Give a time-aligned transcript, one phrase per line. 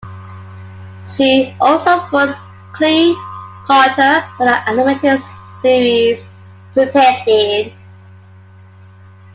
[1.15, 2.35] She also voiced
[2.73, 3.13] Cleo
[3.65, 5.19] Carter for the animated
[5.61, 6.25] serise
[6.73, 7.71] Tutenstein.